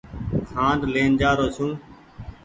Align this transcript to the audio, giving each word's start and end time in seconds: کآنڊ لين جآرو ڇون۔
کآنڊ 0.53 0.81
لين 0.93 1.11
جآرو 1.19 1.47
ڇون۔ 1.55 1.71